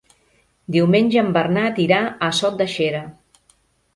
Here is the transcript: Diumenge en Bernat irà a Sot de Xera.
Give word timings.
Diumenge 0.75 1.19
en 1.23 1.29
Bernat 1.35 1.81
irà 1.85 2.01
a 2.27 2.31
Sot 2.39 2.57
de 2.63 2.69
Xera. 2.77 3.03